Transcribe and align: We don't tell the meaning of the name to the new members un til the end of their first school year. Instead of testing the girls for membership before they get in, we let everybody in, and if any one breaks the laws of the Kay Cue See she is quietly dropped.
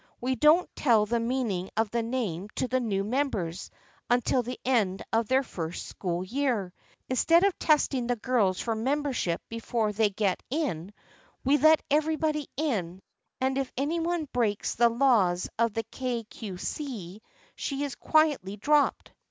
We 0.19 0.33
don't 0.33 0.67
tell 0.75 1.05
the 1.05 1.19
meaning 1.19 1.69
of 1.77 1.91
the 1.91 2.01
name 2.01 2.49
to 2.55 2.67
the 2.67 2.79
new 2.79 3.03
members 3.03 3.69
un 4.09 4.19
til 4.23 4.41
the 4.41 4.59
end 4.65 5.03
of 5.13 5.27
their 5.27 5.43
first 5.43 5.85
school 5.85 6.23
year. 6.23 6.73
Instead 7.07 7.43
of 7.43 7.59
testing 7.59 8.07
the 8.07 8.15
girls 8.15 8.59
for 8.59 8.73
membership 8.73 9.43
before 9.47 9.93
they 9.93 10.09
get 10.09 10.41
in, 10.49 10.91
we 11.43 11.59
let 11.59 11.83
everybody 11.91 12.47
in, 12.57 13.03
and 13.39 13.59
if 13.59 13.71
any 13.77 13.99
one 13.99 14.27
breaks 14.33 14.73
the 14.73 14.89
laws 14.89 15.47
of 15.59 15.75
the 15.75 15.83
Kay 15.83 16.23
Cue 16.23 16.57
See 16.57 17.21
she 17.55 17.83
is 17.83 17.93
quietly 17.93 18.57
dropped. 18.57 19.11